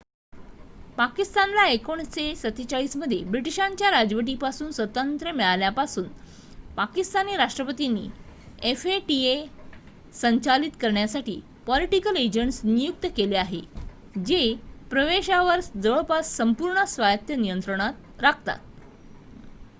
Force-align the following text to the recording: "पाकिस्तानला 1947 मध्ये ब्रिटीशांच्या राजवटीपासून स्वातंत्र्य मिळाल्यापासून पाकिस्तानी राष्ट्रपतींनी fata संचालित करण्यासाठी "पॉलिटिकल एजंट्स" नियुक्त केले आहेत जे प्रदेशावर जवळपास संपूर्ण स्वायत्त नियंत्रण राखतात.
"पाकिस्तानला 0.97 1.63
1947 1.65 2.95
मध्ये 2.97 3.17
ब्रिटीशांच्या 3.25 3.89
राजवटीपासून 3.91 4.71
स्वातंत्र्य 4.71 5.31
मिळाल्यापासून 5.31 6.07
पाकिस्तानी 6.77 7.35
राष्ट्रपतींनी 7.37 8.07
fata 8.75 9.19
संचालित 10.13 10.79
करण्यासाठी 10.81 11.39
"पॉलिटिकल 11.67 12.15
एजंट्स" 12.17 12.59
नियुक्त 12.65 13.05
केले 13.17 13.35
आहेत 13.37 14.17
जे 14.25 14.41
प्रदेशावर 14.91 15.59
जवळपास 15.75 16.35
संपूर्ण 16.37 16.83
स्वायत्त 16.87 17.31
नियंत्रण 17.33 17.81
राखतात. 18.19 18.57